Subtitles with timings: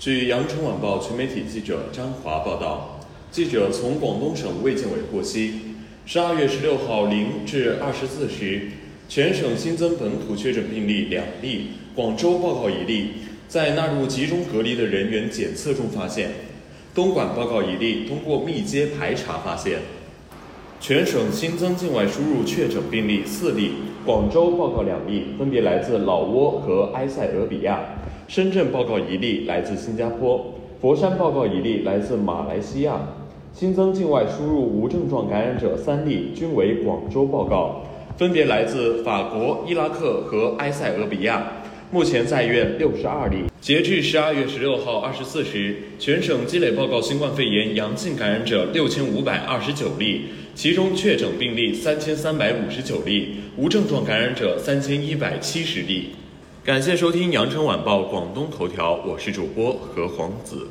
[0.00, 3.00] 据羊城晚报全媒体记者张华报道，
[3.30, 5.52] 记者从广东省卫健委获悉，
[6.06, 8.62] 十二月十六号零至二十四时，
[9.10, 13.08] 全省新增本土确诊病例两例，广州报告一例，
[13.46, 16.30] 在纳入集中隔离的人员检测中发现；
[16.94, 19.80] 东莞报告一例，通过密接排查发现。
[20.80, 23.72] 全省新增境外输入确诊病例四例，
[24.06, 27.80] 广州报告两例，分别来自老挝和埃塞俄比亚；
[28.30, 32.96] 深圳报告一例，来自新加坡；佛山报告一例，来自马来西亚。
[33.52, 37.84] 新增境外输入无症状感染者三例，均为广州报告，
[38.16, 41.44] 分别来自法国、伊拉克和埃塞俄比亚。
[41.90, 43.46] 目前在院六十二例。
[43.60, 56.10] 截至十二月十六号二十四时，全省积累报告新冠肺炎阳性感染者六千五百二十九例，其中确诊病例三千三百五十九例，无症状感染者三千一百七十例。
[56.62, 60.68] 感谢收听羊城晚报广东头条，我是主播何黄子。